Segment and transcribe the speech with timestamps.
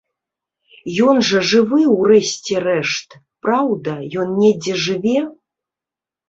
[1.09, 3.09] Ён жа жывы, у рэшце рэшт,
[3.47, 3.93] праўда,
[4.25, 5.19] ён недзе жыве?